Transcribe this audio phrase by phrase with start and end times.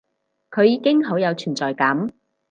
[0.49, 2.11] 佢已經好有存在感